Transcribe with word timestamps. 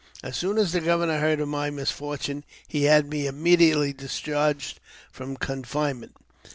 As 0.23 0.35
soon 0.35 0.57
as 0.57 0.71
the 0.73 0.79
governor 0.81 1.19
heard 1.19 1.39
of 1.41 1.47
my 1.47 1.69
misfortune, 1.69 2.43
he 2.67 2.85
had 2.85 3.07
me 3.07 3.27
immediately 3.27 3.93
discharged 3.93 4.79
from 5.11 5.37
confine 5.37 5.99
ment. 5.99 6.15